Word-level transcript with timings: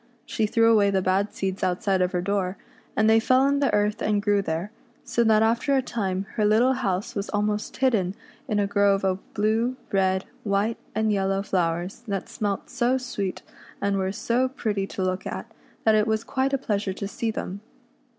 She 0.25 0.47
threw 0.47 0.71
away 0.73 0.89
the 0.89 1.03
bad 1.03 1.31
seeds 1.31 1.63
outside 1.63 2.01
of 2.01 2.11
her 2.11 2.21
door, 2.23 2.57
and 2.95 3.07
they 3.07 3.19
fell 3.19 3.45
in 3.47 3.59
the 3.59 3.71
earth 3.71 4.01
and 4.01 4.19
grew 4.19 4.41
there, 4.41 4.71
so 5.03 5.23
that 5.23 5.43
after 5.43 5.75
a 5.75 5.83
time 5.83 6.23
her 6.37 6.43
little 6.43 6.73
house 6.73 7.13
was 7.13 7.29
almost 7.29 7.77
hidden 7.77 8.15
in 8.47 8.57
a 8.57 8.65
grove 8.65 9.03
of 9.05 9.19
blue, 9.35 9.75
red, 9.91 10.25
white, 10.43 10.79
and 10.95 11.11
S8 11.11 11.11
REDCAP'S 11.11 11.13
AD 11.13 11.13
VENTURES 11.13 11.13
IN 11.13 11.13
FAIR 11.13 11.21
YLAND.) 11.21 11.29
ello\v 11.29 11.47
flowers 11.47 12.03
that 12.07 12.29
smelt 12.29 12.69
so 12.71 12.97
sweet 12.97 13.41
and 13.79 13.97
were 13.99 14.11
so 14.11 14.47
pretty 14.49 14.87
to 14.87 15.03
look 15.03 15.27
at, 15.27 15.51
that 15.83 15.93
it 15.93 16.07
was 16.07 16.23
quite 16.23 16.53
a 16.53 16.57
pleasure 16.57 16.93
to 16.93 17.07
see 17.07 17.29
them. 17.29 17.61